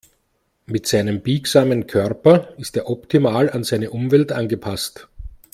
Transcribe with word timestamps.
Mit 0.65 0.87
seinem 0.87 1.21
biegsamen 1.21 1.85
Körper 1.85 2.55
ist 2.57 2.75
er 2.75 2.89
optimal 2.89 3.51
an 3.51 3.63
seine 3.63 3.91
Umwelt 3.91 4.31
angepasst. 4.31 5.07